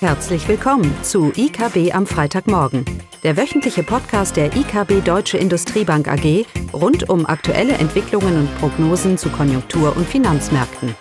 [0.00, 2.84] Herzlich willkommen zu IKB am Freitagmorgen,
[3.22, 9.30] der wöchentliche Podcast der IKB Deutsche Industriebank AG rund um aktuelle Entwicklungen und Prognosen zu
[9.30, 10.94] Konjunktur- und Finanzmärkten.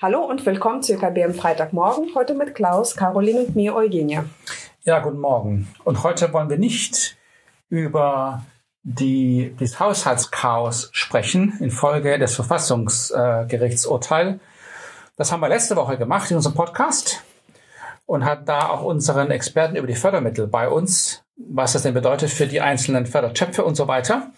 [0.00, 4.26] Hallo und willkommen zu IKB am Freitagmorgen, heute mit Klaus, Caroline und mir, Eugenia.
[4.84, 5.66] Ja, guten Morgen.
[5.82, 7.16] Und heute wollen wir nicht
[7.70, 8.44] über
[8.88, 14.38] die, das Haushaltschaos sprechen infolge des Verfassungsgerichtsurteils.
[15.16, 17.24] Das haben wir letzte Woche gemacht in unserem Podcast
[18.06, 22.30] und hat da auch unseren Experten über die Fördermittel bei uns, was das denn bedeutet
[22.30, 24.30] für die einzelnen Fördertöpfe und so weiter.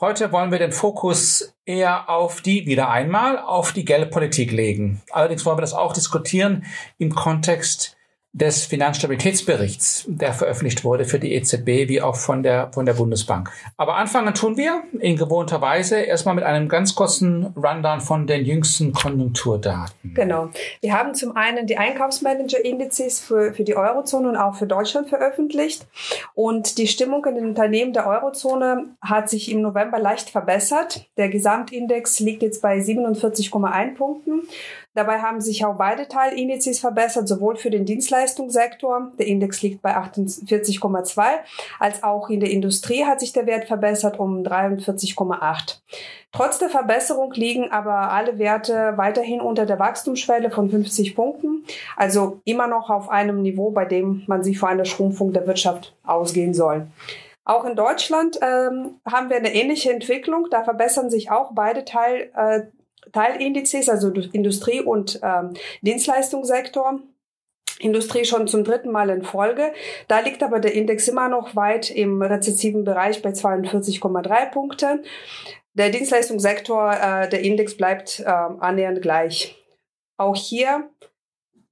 [0.00, 5.02] Heute wollen wir den Fokus eher auf die, wieder einmal, auf die Geldpolitik legen.
[5.12, 6.64] Allerdings wollen wir das auch diskutieren
[6.98, 7.96] im Kontext
[8.32, 13.50] des Finanzstabilitätsberichts, der veröffentlicht wurde für die EZB wie auch von der, von der Bundesbank.
[13.78, 18.44] Aber anfangen tun wir in gewohnter Weise erstmal mit einem ganz kurzen Rundown von den
[18.44, 20.12] jüngsten Konjunkturdaten.
[20.14, 20.50] Genau.
[20.82, 25.86] Wir haben zum einen die Einkaufsmanager-Indizes für, für die Eurozone und auch für Deutschland veröffentlicht.
[26.34, 31.08] Und die Stimmung in den Unternehmen der Eurozone hat sich im November leicht verbessert.
[31.16, 34.42] Der Gesamtindex liegt jetzt bei 47,1 Punkten.
[34.98, 39.96] Dabei haben sich auch beide Teilindizes verbessert, sowohl für den Dienstleistungssektor, der Index liegt bei
[39.96, 41.22] 48,2,
[41.78, 45.76] als auch in der Industrie hat sich der Wert verbessert um 43,8.
[46.32, 51.62] Trotz der Verbesserung liegen aber alle Werte weiterhin unter der Wachstumsschwelle von 50 Punkten,
[51.96, 55.94] also immer noch auf einem Niveau, bei dem man sich vor einer Schrumpfung der Wirtschaft
[56.02, 56.88] ausgehen soll.
[57.44, 60.48] Auch in Deutschland ähm, haben wir eine ähnliche Entwicklung.
[60.50, 62.62] Da verbessern sich auch beide Teil, äh,
[63.12, 67.00] Teilindizes, also Industrie- und ähm, Dienstleistungssektor.
[67.80, 69.72] Industrie schon zum dritten Mal in Folge.
[70.08, 75.04] Da liegt aber der Index immer noch weit im rezessiven Bereich bei 42,3 Punkten.
[75.74, 79.56] Der Dienstleistungssektor, äh, der Index bleibt äh, annähernd gleich.
[80.16, 80.90] Auch hier,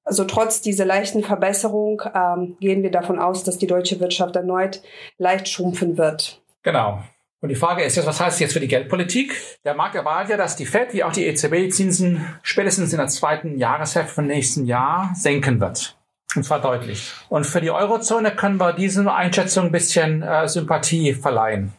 [0.04, 4.82] also trotz dieser leichten Verbesserung, ähm, gehen wir davon aus, dass die deutsche Wirtschaft erneut
[5.18, 6.40] leicht schrumpfen wird.
[6.62, 7.00] Genau.
[7.40, 9.34] Und die Frage ist jetzt, was heißt das jetzt für die Geldpolitik?
[9.64, 13.08] Der Markt erwartet ja, dass die Fed wie auch die EZB Zinsen spätestens in der
[13.08, 15.96] zweiten Jahreshälfte von nächsten Jahr senken wird.
[16.34, 17.12] Und zwar deutlich.
[17.28, 21.72] Und für die Eurozone können wir diese Einschätzung ein bisschen äh, Sympathie verleihen.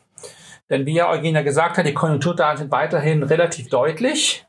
[0.69, 4.45] Denn wie ja Eugenia gesagt hat, die Konjunkturdaten sind weiterhin relativ deutlich.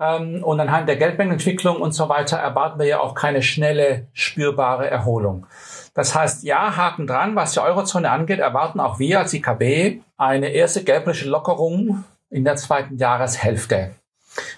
[0.00, 4.88] Ähm, und anhand der Geldmengenentwicklung und so weiter erwarten wir ja auch keine schnelle, spürbare
[4.88, 5.46] Erholung.
[5.94, 10.50] Das heißt, ja, Haken dran, was die Eurozone angeht, erwarten auch wir als IKB eine
[10.50, 13.94] erste geldpolitische Lockerung in der zweiten Jahreshälfte.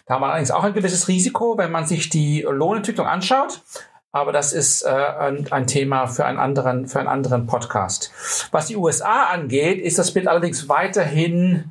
[0.07, 3.63] Da haben wir allerdings auch ein gewisses Risiko, wenn man sich die Lohnentwicklung anschaut.
[4.13, 8.13] Aber das ist äh, ein, ein, Thema für einen anderen, für einen anderen Podcast.
[8.51, 11.71] Was die USA angeht, ist das Bild allerdings weiterhin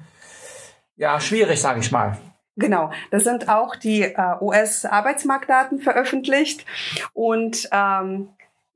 [0.95, 2.17] ja schwierig, sage ich mal.
[2.55, 6.65] Genau, da sind auch die äh, US-Arbeitsmarktdaten veröffentlicht
[7.13, 8.29] und ähm,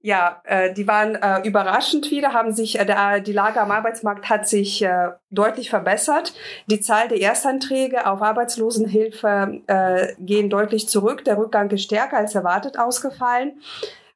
[0.06, 4.30] ja, äh, die waren äh, überraschend wieder, haben sich, äh, der, die Lage am Arbeitsmarkt
[4.30, 6.34] hat sich äh, deutlich verbessert.
[6.68, 11.24] Die Zahl der Erstanträge auf Arbeitslosenhilfe äh, gehen deutlich zurück.
[11.24, 13.62] Der Rückgang ist stärker als erwartet ausgefallen,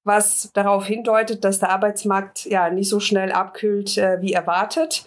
[0.04, 5.06] was darauf hindeutet, dass der Arbeitsmarkt ja nicht so schnell abkühlt äh, wie erwartet.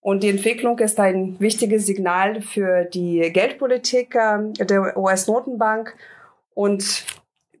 [0.00, 5.94] Und die Entwicklung ist ein wichtiges Signal für die Geldpolitik äh, der US-Notenbank
[6.54, 7.04] und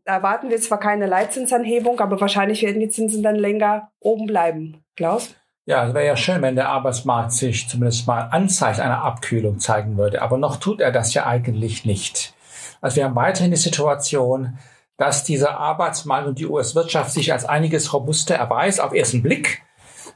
[0.06, 4.84] erwarten wir zwar keine Leitzinsanhebung, aber wahrscheinlich werden die Zinsen dann länger oben bleiben.
[4.96, 5.34] Klaus?
[5.66, 9.98] Ja, es wäre ja schön, wenn der Arbeitsmarkt sich zumindest mal Anzeichen einer Abkühlung zeigen
[9.98, 10.22] würde.
[10.22, 12.34] Aber noch tut er das ja eigentlich nicht.
[12.80, 14.58] Also wir haben weiterhin die Situation,
[14.96, 19.62] dass dieser Arbeitsmarkt und die US-Wirtschaft sich als einiges robuster erweist, auf ersten Blick,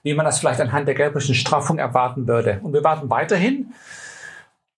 [0.05, 2.61] wie man das vielleicht anhand der gelblichen Straffung erwarten würde.
[2.63, 3.75] Und wir warten weiterhin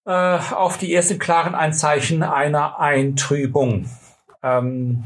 [0.06, 3.90] äh, auf die ersten klaren Anzeichen einer Eintrübung.
[4.42, 5.04] Ähm,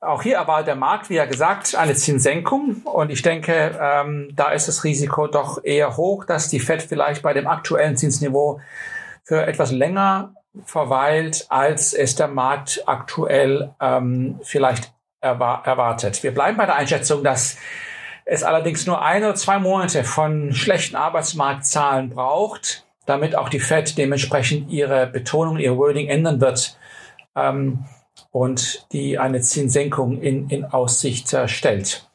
[0.00, 2.82] auch hier erwartet der Markt, wie ja gesagt, eine Zinssenkung.
[2.84, 7.22] Und ich denke, ähm, da ist das Risiko doch eher hoch, dass die Fed vielleicht
[7.22, 8.60] bei dem aktuellen Zinsniveau
[9.24, 10.34] für etwas länger
[10.64, 16.22] verweilt, als es der Markt aktuell ähm, vielleicht erwar erwartet.
[16.22, 17.56] Wir bleiben bei der Einschätzung, dass
[18.24, 23.98] es allerdings nur ein oder zwei Monate von schlechten Arbeitsmarktzahlen braucht, damit auch die Fed
[23.98, 26.78] dementsprechend ihre Betonung, ihr Wording ändern wird.
[27.34, 27.84] Ähm,
[28.30, 32.08] und die eine Zinssenkung in, in Aussicht äh, stellt.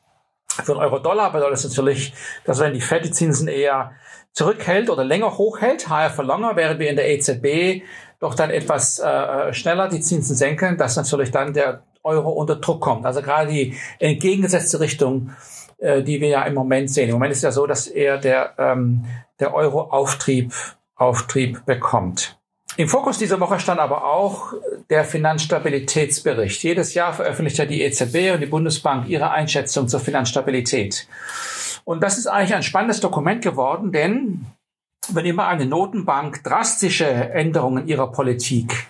[0.48, 2.13] Für den Euro-Dollar bedeutet das natürlich,
[2.45, 3.92] dass wenn die Fed die Zinsen eher
[4.33, 7.83] zurückhält oder länger hochhält, higher for longer, während wir in der EZB
[8.19, 12.81] doch dann etwas äh, schneller die Zinsen senken, dass natürlich dann der Euro unter Druck
[12.81, 13.06] kommt.
[13.06, 15.31] Also gerade die entgegengesetzte Richtung,
[15.77, 17.10] äh, die wir ja im Moment sehen.
[17.10, 19.06] Im Moment ist ja so, dass eher der, ähm,
[19.39, 20.54] der Euro-Auftrieb
[20.95, 22.38] Auftrieb bekommt.
[22.75, 24.54] Im Fokus dieser Woche stand aber auch
[24.90, 26.64] der Finanzstabilitätsbericht.
[26.64, 31.08] Jedes Jahr veröffentlicht ja die EZB und die Bundesbank ihre Einschätzung zur Finanzstabilität.
[31.86, 34.46] Und das ist eigentlich ein spannendes Dokument geworden, denn
[35.10, 38.88] wenn immer eine Notenbank drastische Änderungen ihrer Politik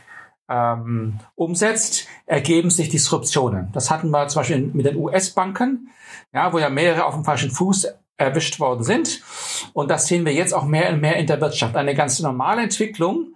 [0.47, 3.69] ähm, umsetzt, ergeben sich Disruptionen.
[3.73, 5.89] Das hatten wir zum Beispiel mit den US-Banken,
[6.33, 7.87] ja, wo ja mehrere auf dem falschen Fuß
[8.17, 9.21] erwischt worden sind.
[9.73, 11.75] Und das sehen wir jetzt auch mehr und mehr in der Wirtschaft.
[11.75, 13.33] Eine ganz normale Entwicklung,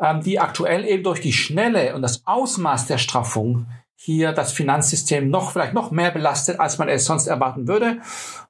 [0.00, 5.28] ähm, die aktuell eben durch die Schnelle und das Ausmaß der Straffung hier das Finanzsystem
[5.30, 8.00] noch, vielleicht noch mehr belastet, als man es sonst erwarten würde.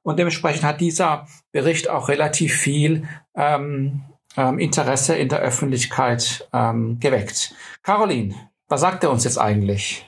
[0.03, 4.03] Und dementsprechend hat dieser Bericht auch relativ viel ähm,
[4.35, 7.55] ähm, Interesse in der Öffentlichkeit ähm, geweckt.
[7.81, 8.35] Caroline,
[8.67, 10.05] was sagt er uns jetzt eigentlich?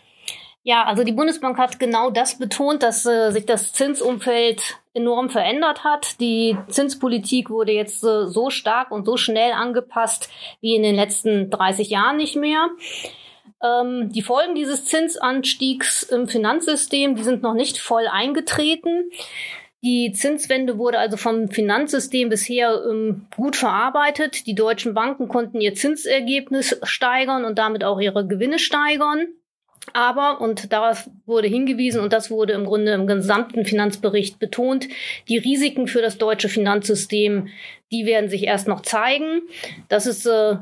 [0.63, 5.83] Ja, also die Bundesbank hat genau das betont, dass äh, sich das Zinsumfeld enorm verändert
[5.83, 6.19] hat.
[6.19, 10.29] Die Zinspolitik wurde jetzt äh, so stark und so schnell angepasst
[10.61, 12.69] wie in den letzten 30 Jahren nicht mehr.
[13.63, 19.09] Ähm, die Folgen dieses Zinsanstiegs im Finanzsystem, die sind noch nicht voll eingetreten.
[19.81, 24.45] Die Zinswende wurde also vom Finanzsystem bisher ähm, gut verarbeitet.
[24.45, 29.27] Die deutschen Banken konnten ihr Zinsergebnis steigern und damit auch ihre Gewinne steigern.
[29.93, 34.87] Aber, und darauf wurde hingewiesen, und das wurde im Grunde im gesamten Finanzbericht betont,
[35.27, 37.49] die Risiken für das deutsche Finanzsystem,
[37.91, 39.41] die werden sich erst noch zeigen.
[39.87, 40.57] Das ist äh,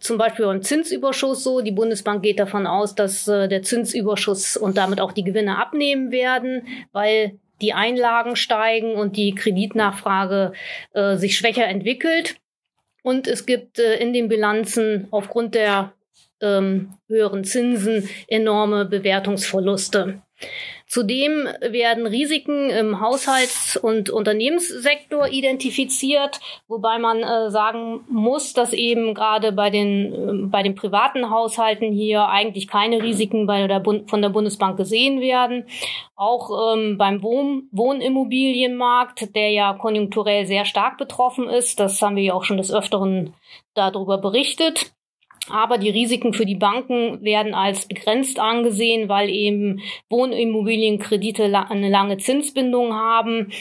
[0.00, 1.60] zum Beispiel beim Zinsüberschuss so.
[1.60, 6.12] Die Bundesbank geht davon aus, dass äh, der Zinsüberschuss und damit auch die Gewinne abnehmen
[6.12, 10.52] werden, weil die Einlagen steigen und die Kreditnachfrage
[10.92, 12.36] äh, sich schwächer entwickelt.
[13.02, 15.92] Und es gibt äh, in den Bilanzen aufgrund der
[16.44, 20.22] ähm, höheren Zinsen enorme Bewertungsverluste.
[20.86, 26.38] Zudem werden Risiken im Haushalts- und Unternehmenssektor identifiziert,
[26.68, 31.90] wobei man äh, sagen muss, dass eben gerade bei den, äh, bei den privaten Haushalten
[31.90, 35.64] hier eigentlich keine Risiken bei der Bund von der Bundesbank gesehen werden.
[36.14, 42.22] Auch ähm, beim Wohn Wohnimmobilienmarkt, der ja konjunkturell sehr stark betroffen ist, das haben wir
[42.22, 43.34] ja auch schon des Öfteren
[43.74, 44.92] darüber berichtet.
[45.48, 52.16] Aber die Risiken für die Banken werden als begrenzt angesehen, weil eben Wohnimmobilienkredite eine lange
[52.16, 53.52] Zinsbindung haben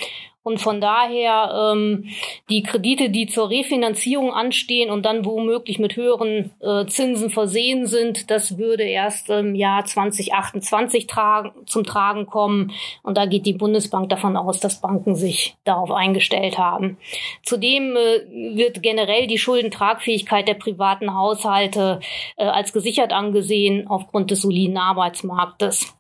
[0.44, 2.10] und von daher ähm,
[2.50, 8.30] die Kredite, die zur Refinanzierung anstehen und dann womöglich mit höheren äh, Zinsen versehen sind,
[8.30, 12.74] das würde erst im Jahr 2028 tragen, zum Tragen kommen.
[13.04, 16.98] Und da geht die Bundesbank davon aus, dass Banken sich darauf eingestellt haben.
[17.44, 22.02] Zudem äh, wird generell die Schuldentragfähigkeit der privaten Haushalte
[22.36, 25.96] äh, als gesichert angesehen aufgrund des soliden Arbeitsmarktes.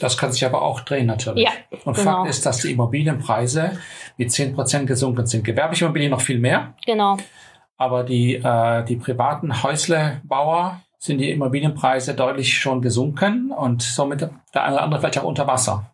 [0.00, 1.44] Das kann sich aber auch drehen natürlich.
[1.44, 1.50] Ja,
[1.84, 2.18] Und genau.
[2.18, 3.78] Fakt ist, dass die Immobilienpreise
[4.16, 5.44] mit zehn Prozent gesunken sind.
[5.44, 6.74] Gewerbliche Immobilien noch viel mehr.
[6.84, 7.16] Genau.
[7.76, 14.30] Aber die, äh, die privaten Häuslebauer sind die Immobilienpreise deutlich schon gesunken und somit der
[14.54, 15.90] eine oder andere vielleicht auch unter Wasser.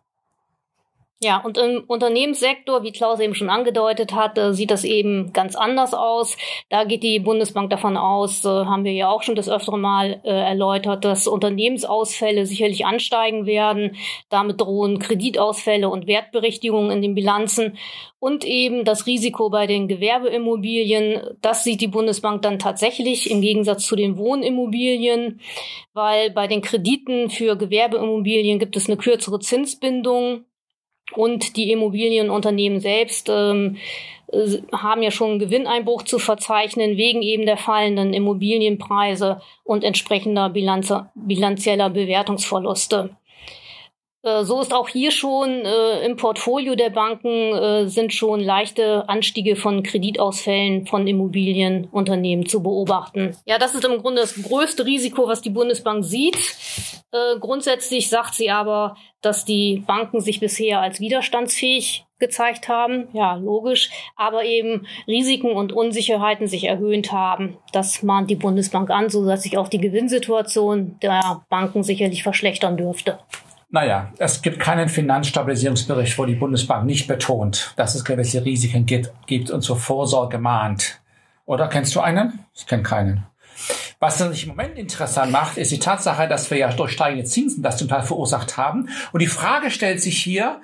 [1.23, 5.93] Ja, und im Unternehmenssektor, wie Klaus eben schon angedeutet hat, sieht das eben ganz anders
[5.93, 6.35] aus.
[6.67, 10.19] Da geht die Bundesbank davon aus, äh, haben wir ja auch schon das öftere Mal
[10.25, 13.95] äh, erläutert, dass Unternehmensausfälle sicherlich ansteigen werden.
[14.27, 17.77] Damit drohen Kreditausfälle und Wertberichtigungen in den Bilanzen
[18.19, 21.37] und eben das Risiko bei den Gewerbeimmobilien.
[21.39, 25.39] Das sieht die Bundesbank dann tatsächlich im Gegensatz zu den Wohnimmobilien,
[25.93, 30.43] weil bei den Krediten für Gewerbeimmobilien gibt es eine kürzere Zinsbindung
[31.15, 33.77] und die Immobilienunternehmen selbst ähm,
[34.31, 40.49] äh, haben ja schon einen Gewinneinbruch zu verzeichnen wegen eben der fallenden Immobilienpreise und entsprechender
[40.49, 43.11] Bilanz bilanzieller Bewertungsverluste.
[44.23, 49.07] Äh, so ist auch hier schon äh, im Portfolio der Banken äh, sind schon leichte
[49.09, 53.35] Anstiege von Kreditausfällen von Immobilienunternehmen zu beobachten.
[53.45, 56.37] Ja, das ist im Grunde das größte Risiko, was die Bundesbank sieht.
[57.13, 63.07] Äh, grundsätzlich sagt sie aber, dass die Banken sich bisher als widerstandsfähig gezeigt haben.
[63.13, 63.91] Ja, logisch.
[64.15, 67.57] Aber eben Risiken und Unsicherheiten sich erhöht haben.
[67.71, 72.77] Das mahnt die Bundesbank an, so dass sich auch die Gewinnsituation der Banken sicherlich verschlechtern
[72.77, 73.19] dürfte.
[73.69, 79.11] Naja, es gibt keinen Finanzstabilisierungsbericht, wo die Bundesbank nicht betont, dass es gewisse Risiken gibt,
[79.27, 80.99] gibt und zur Vorsorge mahnt.
[81.45, 82.45] Oder kennst du einen?
[82.55, 83.25] Ich kenne keinen.
[83.99, 87.63] Was sich im Moment interessant macht, ist die Tatsache, dass wir ja durch steigende Zinsen
[87.63, 88.89] das zum Teil verursacht haben.
[89.11, 90.61] Und die Frage stellt sich hier,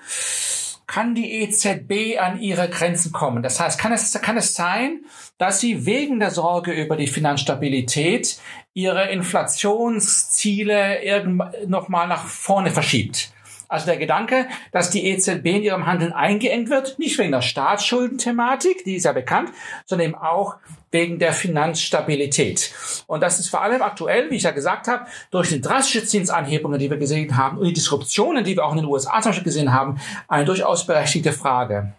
[0.88, 3.44] kann die EZB an ihre Grenzen kommen?
[3.44, 5.06] Das heißt, kann es, kann es sein,
[5.38, 8.40] dass sie wegen der Sorge über die Finanzstabilität
[8.74, 13.32] ihre Inflationsziele irgendwann nochmal nach vorne verschiebt.
[13.70, 18.84] Also der Gedanke, dass die EZB in ihrem Handeln eingeengt wird, nicht wegen der Staatsschuldenthematik,
[18.84, 19.52] die ist ja bekannt,
[19.86, 20.56] sondern eben auch
[20.90, 22.74] wegen der Finanzstabilität.
[23.06, 26.80] Und das ist vor allem aktuell, wie ich ja gesagt habe, durch die drastische Zinsanhebungen,
[26.80, 29.44] die wir gesehen haben und die Disruptionen, die wir auch in den USA zum Beispiel
[29.44, 31.94] gesehen haben, eine durchaus berechtigte Frage.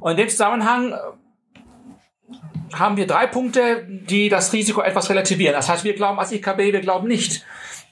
[0.00, 0.96] Und in dem Zusammenhang äh,
[2.74, 5.54] haben wir drei Punkte, die das Risiko etwas relativieren.
[5.54, 7.42] Das heißt, wir glauben als IKB, wir glauben nicht,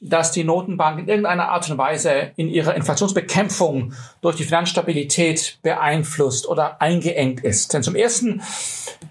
[0.02, 6.48] dass die Notenbank in irgendeiner Art und Weise in ihrer Inflationsbekämpfung durch die Finanzstabilität beeinflusst
[6.48, 7.72] oder eingeengt ist.
[7.72, 8.42] Denn zum Ersten,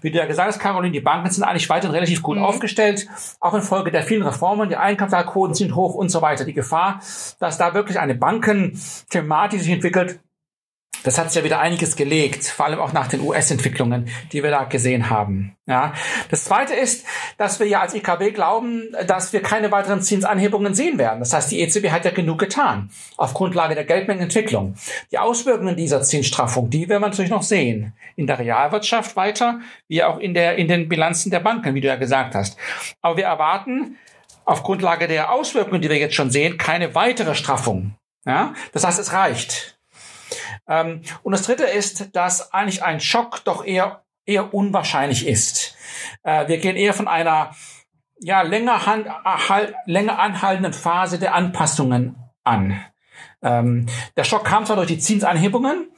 [0.02, 2.44] wie du ja gesagt hast, Caroline, die Banken sind eigentlich weiterhin relativ gut mhm.
[2.44, 3.06] aufgestellt,
[3.40, 4.68] auch infolge der vielen Reformen.
[4.68, 6.44] Die Einkapitalquoten sind hoch und so weiter.
[6.44, 7.00] Die Gefahr,
[7.40, 10.20] dass da wirklich eine Bankenthematik sich entwickelt,
[11.04, 14.50] das hat sich ja wieder einiges gelegt, vor allem auch nach den US-Entwicklungen, die wir
[14.50, 15.56] da gesehen haben.
[15.66, 15.94] Ja.
[16.28, 17.06] Das Zweite ist,
[17.38, 21.20] dass wir ja als IKB glauben, dass wir keine weiteren Zinsanhebungen sehen werden.
[21.20, 24.74] Das heißt, die EZB hat ja genug getan auf Grundlage der Geldmengenentwicklung.
[25.10, 27.94] Die Auswirkungen dieser Zinsstraffung, die werden wir natürlich noch sehen.
[28.16, 31.88] In der Realwirtschaft weiter, wie auch in, der, in den Bilanzen der Banken, wie du
[31.88, 32.56] ja gesagt hast.
[33.00, 33.96] Aber wir erwarten
[34.44, 37.94] auf Grundlage der Auswirkungen, die wir jetzt schon sehen, keine weitere Straffung.
[38.24, 38.54] Ja.
[38.72, 39.78] Das heißt, es reicht.
[40.68, 45.76] Ähm, und das Dritte ist, dass eigentlich ein Schock doch eher, eher unwahrscheinlich ist.
[46.22, 47.54] Äh, wir gehen eher von einer
[48.20, 49.08] ja, länger, hand,
[49.86, 52.80] länger anhaltenden Phase der Anpassungen an.
[53.42, 53.86] Ähm,
[54.16, 55.90] der Schock kam zwar durch die Zinsanhebungen,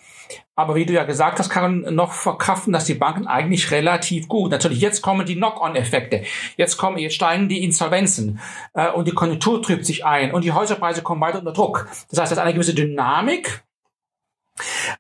[0.56, 4.50] aber wie du ja gesagt hast, kann noch verkraften, dass die Banken eigentlich relativ gut.
[4.50, 6.24] Natürlich, jetzt kommen die Knock-on-Effekte.
[6.56, 8.40] Jetzt kommen, jetzt steigen die Insolvenzen
[8.72, 11.88] äh, und die Konjunktur trübt sich ein und die Häuserpreise kommen weiter unter Druck.
[12.10, 13.64] Das heißt, es ist eine gewisse Dynamik,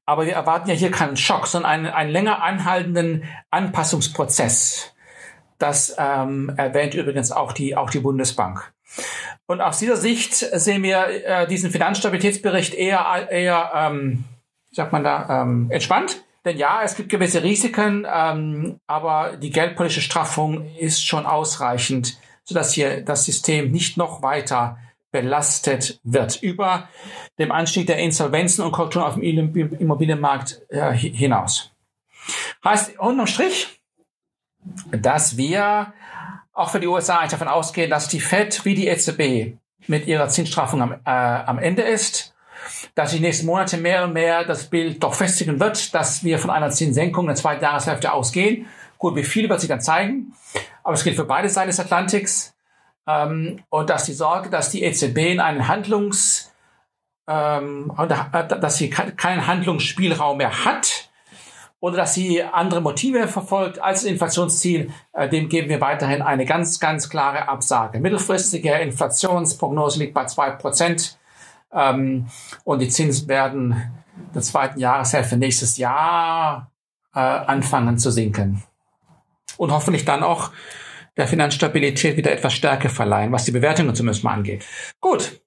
[0.04, 4.92] aber wir erwarten ja hier keinen Schock, sondern einen, einen länger anhaltenden Anpassungsprozess.
[5.58, 8.72] Das ähm, erwähnt übrigens auch die, auch die Bundesbank.
[9.46, 14.24] Und aus dieser Sicht sehen wir äh, diesen Finanzstabilitätsbericht eher, eher ähm,
[14.72, 16.24] sagt man da, ähm, entspannt.
[16.44, 22.74] Denn ja, es gibt gewisse Risiken, ähm, aber die geldpolitische Straffung ist schon ausreichend, sodass
[22.74, 24.78] hier das System nicht noch weiter
[25.14, 26.88] belastet wird über
[27.38, 31.70] dem Anstieg der Insolvenzen und Korrekturen auf dem Immobilienmarkt äh, hinaus.
[32.64, 33.80] Heißt unterm Strich,
[34.90, 35.92] dass wir
[36.52, 39.56] auch für die USA davon ausgehen, dass die Fed wie die EZB
[39.86, 42.34] mit ihrer Zinsstraffung am, äh, am Ende ist,
[42.96, 46.50] dass die nächsten Monate mehr und mehr das Bild doch festigen wird, dass wir von
[46.50, 48.66] einer Zinssenkung in der zweiten Jahreshälfte ausgehen.
[48.98, 50.32] Gut, wie viel wird sich dann zeigen?
[50.82, 52.53] Aber es gilt für beide Seiten des Atlantiks.
[53.06, 56.52] Ähm, und dass die Sorge, dass die EZB in einen Handlungs,
[57.26, 61.10] ähm, dass sie keinen Handlungsspielraum mehr hat
[61.80, 66.46] oder dass sie andere Motive verfolgt als das Inflationsziel, äh, dem geben wir weiterhin eine
[66.46, 68.00] ganz, ganz klare Absage.
[68.00, 71.18] Mittelfristige Inflationsprognose liegt bei zwei Prozent
[71.72, 72.28] ähm,
[72.64, 73.92] und die Zinsen werden
[74.34, 76.70] der zweiten Jahreshälfte nächstes Jahr
[77.14, 78.62] äh, anfangen zu sinken.
[79.56, 80.52] Und hoffentlich dann auch
[81.16, 84.64] der Finanzstabilität wieder etwas Stärke verleihen, was die Bewertungen zumindest mal angeht.
[85.00, 85.40] Gut.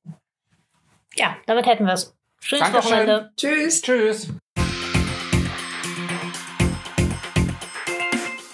[1.15, 2.15] Ja, damit hätten wir es.
[2.39, 2.91] Schönes Dankeschön.
[2.91, 3.31] Wochenende.
[3.35, 3.81] Tschüss.
[3.81, 4.29] Tschüss.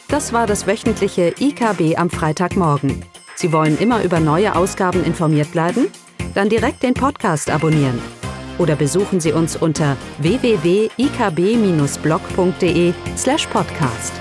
[0.07, 3.03] Das war das wöchentliche IKB am Freitagmorgen.
[3.35, 5.87] Sie wollen immer über neue Ausgaben informiert bleiben?
[6.35, 7.99] Dann direkt den Podcast abonnieren.
[8.59, 14.13] Oder besuchen Sie uns unter www.ikb-blog.de slash podcast.